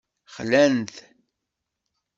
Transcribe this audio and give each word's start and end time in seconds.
Xlan-t. 0.35 0.95